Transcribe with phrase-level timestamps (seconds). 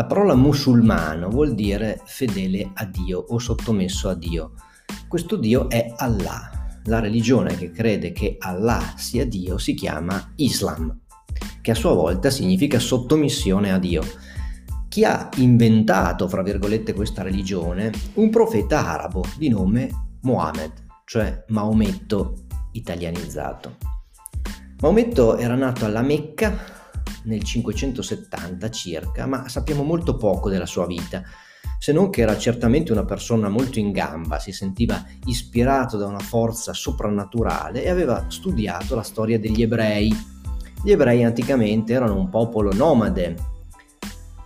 [0.00, 4.54] La parola musulmano vuol dire fedele a Dio o sottomesso a Dio.
[5.06, 6.80] Questo Dio è Allah.
[6.86, 11.00] La religione che crede che Allah sia Dio si chiama Islam,
[11.60, 14.02] che a sua volta significa sottomissione a Dio.
[14.88, 17.92] Chi ha inventato, fra virgolette, questa religione?
[18.14, 19.90] Un profeta arabo di nome
[20.22, 20.72] Mohammed,
[21.04, 23.76] cioè Maometto italianizzato.
[24.80, 26.79] Maometto era nato alla Mecca
[27.24, 31.22] nel 570 circa, ma sappiamo molto poco della sua vita,
[31.78, 36.18] se non che era certamente una persona molto in gamba, si sentiva ispirato da una
[36.18, 40.14] forza soprannaturale e aveva studiato la storia degli ebrei.
[40.82, 43.36] Gli ebrei anticamente erano un popolo nomade,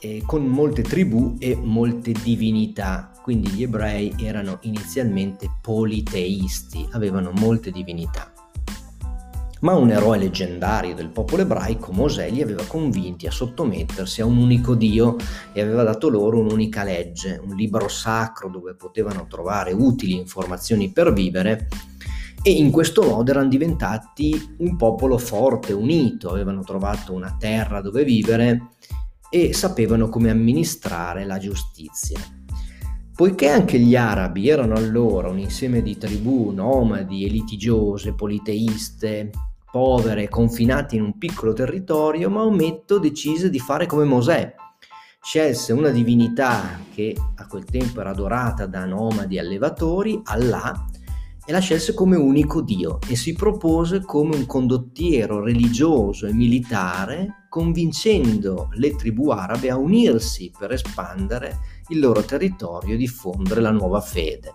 [0.00, 7.70] eh, con molte tribù e molte divinità, quindi gli ebrei erano inizialmente politeisti, avevano molte
[7.70, 8.31] divinità
[9.62, 14.36] ma un eroe leggendario del popolo ebraico, Mosè, li aveva convinti a sottomettersi a un
[14.38, 15.16] unico Dio
[15.52, 21.12] e aveva dato loro un'unica legge, un libro sacro dove potevano trovare utili informazioni per
[21.12, 21.68] vivere
[22.42, 28.02] e in questo modo erano diventati un popolo forte, unito, avevano trovato una terra dove
[28.02, 28.70] vivere
[29.30, 32.18] e sapevano come amministrare la giustizia.
[33.14, 39.30] Poiché anche gli arabi erano allora un insieme di tribù nomadi e litigiose, politeiste,
[39.72, 44.54] povere, confinati in un piccolo territorio, Maometto decise di fare come Mosè.
[45.22, 50.84] Scelse una divinità che a quel tempo era adorata da nomadi allevatori, Allah,
[51.44, 57.46] e la scelse come unico Dio e si propose come un condottiero religioso e militare,
[57.48, 64.02] convincendo le tribù arabe a unirsi per espandere il loro territorio e diffondere la nuova
[64.02, 64.54] fede.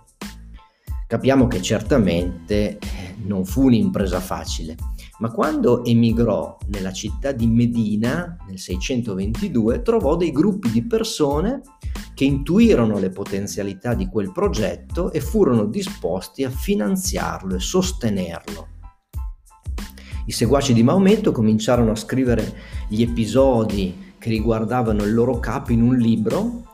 [1.08, 2.78] Capiamo che certamente
[3.24, 4.76] non fu un'impresa facile
[5.20, 11.62] ma quando emigrò nella città di Medina nel 622 trovò dei gruppi di persone
[12.14, 18.68] che intuirono le potenzialità di quel progetto e furono disposti a finanziarlo e sostenerlo.
[20.26, 22.54] I seguaci di Maometto cominciarono a scrivere
[22.90, 26.66] gli episodi che riguardavano il loro capo in un libro.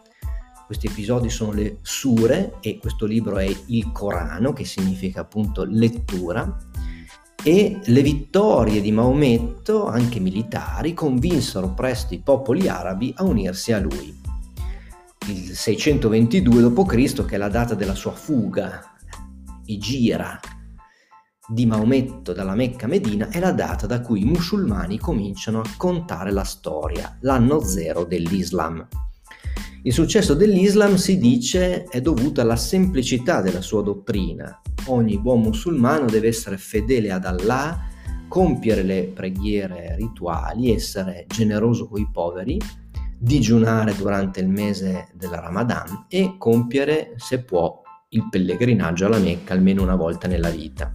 [0.66, 6.58] Questi episodi sono le sure e questo libro è il Corano, che significa appunto lettura
[7.44, 13.80] e le vittorie di Maometto, anche militari, convinsero presto i popoli arabi a unirsi a
[13.80, 14.18] lui.
[15.28, 18.82] Il 622 d.C., che è la data della sua fuga,
[19.66, 20.40] e gira
[21.46, 25.70] di Maometto dalla Mecca a Medina, è la data da cui i musulmani cominciano a
[25.76, 28.88] contare la storia, l'anno zero dell'Islam.
[29.84, 34.62] Il successo dell'Islam si dice è dovuto alla semplicità della sua dottrina.
[34.88, 37.80] Ogni buon musulmano deve essere fedele ad Allah,
[38.28, 42.60] compiere le preghiere rituali, essere generoso con i poveri,
[43.18, 49.82] digiunare durante il mese del Ramadan e compiere, se può, il pellegrinaggio alla Mecca almeno
[49.84, 50.92] una volta nella vita.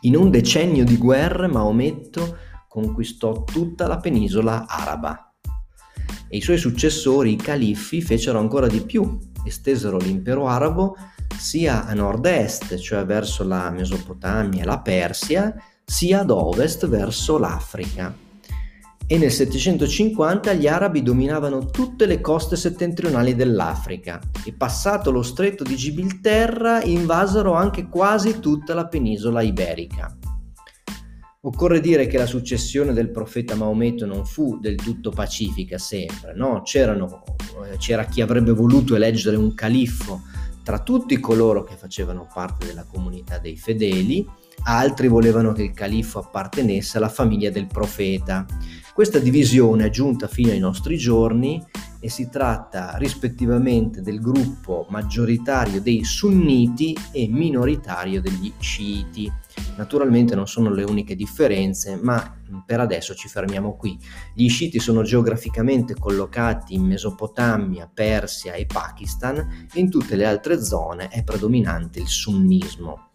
[0.00, 2.36] In un decennio di guerre Maometto
[2.68, 5.32] conquistò tutta la penisola araba
[6.28, 10.96] e i suoi successori, i califfi, fecero ancora di più, estesero l'impero arabo
[11.38, 15.54] sia a nord-est, cioè verso la Mesopotamia e la Persia,
[15.84, 18.14] sia ad ovest verso l'Africa.
[19.08, 25.62] E nel 750 gli arabi dominavano tutte le coste settentrionali dell'Africa e passato lo stretto
[25.62, 30.16] di Gibilterra invasero anche quasi tutta la penisola iberica.
[31.42, 36.64] Occorre dire che la successione del profeta Maometto non fu del tutto pacifica sempre, no?
[36.64, 40.22] Eh, c'era chi avrebbe voluto eleggere un califfo
[40.66, 44.28] tra tutti coloro che facevano parte della comunità dei fedeli,
[44.64, 48.44] altri volevano che il califfo appartenesse alla famiglia del profeta.
[48.92, 51.64] Questa divisione è giunta fino ai nostri giorni
[52.00, 59.32] e si tratta rispettivamente del gruppo maggioritario dei sunniti e minoritario degli sciiti.
[59.76, 63.98] Naturalmente non sono le uniche differenze, ma per adesso ci fermiamo qui.
[64.34, 70.62] Gli sciiti sono geograficamente collocati in Mesopotamia, Persia e Pakistan e in tutte le altre
[70.62, 73.10] zone è predominante il sunnismo.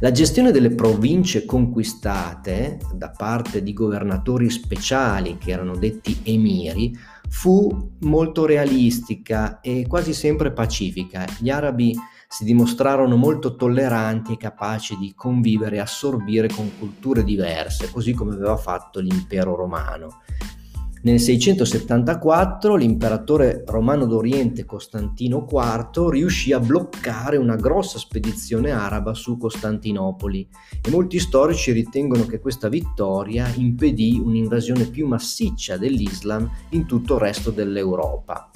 [0.00, 6.96] La gestione delle province conquistate da parte di governatori speciali che erano detti emiri
[7.28, 11.26] fu molto realistica e quasi sempre pacifica.
[11.40, 11.96] Gli arabi
[12.28, 18.34] si dimostrarono molto tolleranti e capaci di convivere e assorbire con culture diverse, così come
[18.34, 20.20] aveva fatto l'impero romano.
[21.00, 29.38] Nel 674 l'imperatore romano d'Oriente Costantino IV riuscì a bloccare una grossa spedizione araba su
[29.38, 30.48] Costantinopoli
[30.82, 37.20] e molti storici ritengono che questa vittoria impedì un'invasione più massiccia dell'Islam in tutto il
[37.20, 38.50] resto dell'Europa.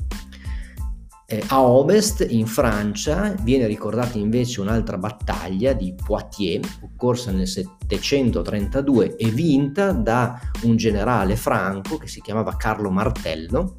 [1.33, 9.17] Eh, a ovest, in Francia, viene ricordata invece un'altra battaglia di Poitiers, occorsa nel 732
[9.17, 13.79] e vinta da un generale franco che si chiamava Carlo Martello.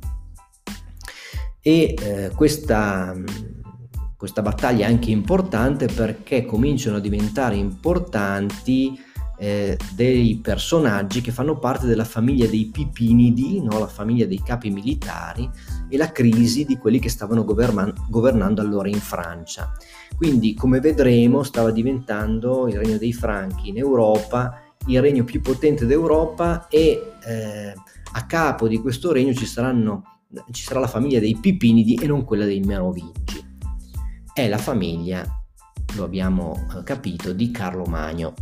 [1.61, 3.13] E eh, questa,
[4.17, 8.99] questa battaglia è anche importante perché cominciano a diventare importanti
[9.44, 13.78] eh, dei personaggi che fanno parte della famiglia dei Pipinidi, no?
[13.78, 15.50] la famiglia dei capi militari,
[15.90, 19.74] e la crisi di quelli che stavano governan- governando allora in Francia.
[20.16, 25.86] Quindi, come vedremo, stava diventando il regno dei Franchi in Europa il regno più potente
[25.86, 27.74] d'Europa e eh,
[28.13, 30.19] a capo di questo regno ci, saranno,
[30.51, 33.44] ci sarà la famiglia dei Pipinidi e non quella dei Merovingi.
[34.34, 35.25] È la famiglia,
[35.95, 38.34] lo abbiamo eh, capito, di Carlo Magno.